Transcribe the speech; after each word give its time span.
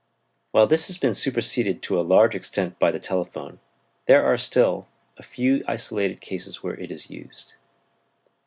While 0.49 0.65
this 0.65 0.87
has 0.87 0.97
been 0.97 1.13
superseded 1.13 1.83
to 1.83 1.99
a 1.99 2.01
large 2.01 2.33
extent 2.33 2.79
by 2.79 2.89
the 2.89 2.97
telephone, 2.97 3.59
there 4.07 4.23
are 4.25 4.35
still 4.35 4.87
a 5.17 5.21
few 5.21 5.63
isolated 5.67 6.21
cases 6.21 6.63
where 6.63 6.73
it 6.73 6.89
is 6.89 7.11
used. 7.11 7.53